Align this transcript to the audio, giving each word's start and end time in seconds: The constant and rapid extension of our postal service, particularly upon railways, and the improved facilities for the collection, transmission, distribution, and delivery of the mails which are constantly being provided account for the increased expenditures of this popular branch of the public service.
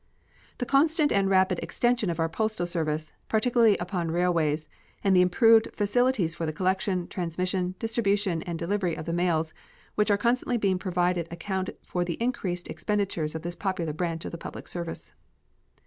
The 0.57 0.65
constant 0.65 1.11
and 1.11 1.29
rapid 1.29 1.59
extension 1.59 2.09
of 2.09 2.19
our 2.19 2.27
postal 2.27 2.65
service, 2.65 3.11
particularly 3.29 3.77
upon 3.77 4.09
railways, 4.09 4.67
and 5.03 5.15
the 5.15 5.21
improved 5.21 5.67
facilities 5.75 6.33
for 6.33 6.47
the 6.47 6.51
collection, 6.51 7.07
transmission, 7.07 7.75
distribution, 7.77 8.41
and 8.41 8.57
delivery 8.57 8.97
of 8.97 9.05
the 9.05 9.13
mails 9.13 9.53
which 9.93 10.09
are 10.09 10.17
constantly 10.17 10.57
being 10.57 10.79
provided 10.79 11.27
account 11.31 11.69
for 11.83 12.03
the 12.03 12.15
increased 12.19 12.67
expenditures 12.67 13.35
of 13.35 13.43
this 13.43 13.55
popular 13.55 13.93
branch 13.93 14.25
of 14.25 14.31
the 14.31 14.39
public 14.39 14.67
service. 14.67 15.13